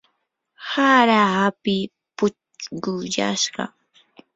hara 0.69 1.19
api 1.45 1.75
puchquyashqa. 2.17 3.63